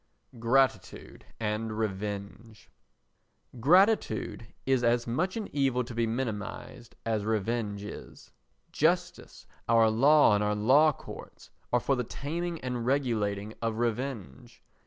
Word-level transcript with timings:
Gratitude 0.39 1.27
and 1.39 1.77
Revenge 1.77 2.71
Gratitude 3.59 4.47
is 4.65 4.83
as 4.83 5.05
much 5.05 5.37
an 5.37 5.47
evil 5.53 5.83
to 5.83 5.93
be 5.93 6.07
minimised 6.07 6.95
as 7.05 7.23
revenge 7.23 7.83
is. 7.83 8.31
Justice, 8.71 9.45
our 9.69 9.91
law 9.91 10.33
and 10.33 10.43
our 10.43 10.55
law 10.55 10.91
courts 10.91 11.51
are 11.71 11.79
for 11.79 11.95
the 11.95 12.03
taming 12.03 12.59
and 12.61 12.83
regulating 12.87 13.53
of 13.61 13.77
revenge. 13.77 14.63